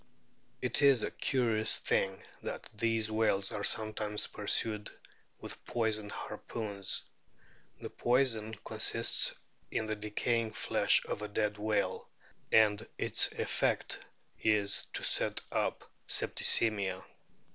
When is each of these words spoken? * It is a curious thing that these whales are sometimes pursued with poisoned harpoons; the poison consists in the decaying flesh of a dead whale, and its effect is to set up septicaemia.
* 0.33 0.61
It 0.63 0.81
is 0.81 1.03
a 1.03 1.11
curious 1.11 1.77
thing 1.77 2.23
that 2.41 2.67
these 2.73 3.11
whales 3.11 3.51
are 3.51 3.63
sometimes 3.63 4.25
pursued 4.25 4.89
with 5.39 5.63
poisoned 5.63 6.11
harpoons; 6.11 7.03
the 7.79 7.91
poison 7.91 8.55
consists 8.65 9.35
in 9.69 9.85
the 9.85 9.95
decaying 9.95 10.53
flesh 10.53 11.05
of 11.05 11.21
a 11.21 11.27
dead 11.27 11.59
whale, 11.59 12.09
and 12.51 12.83
its 12.97 13.31
effect 13.33 14.03
is 14.39 14.87
to 14.93 15.03
set 15.03 15.39
up 15.51 15.87
septicaemia. 16.07 17.03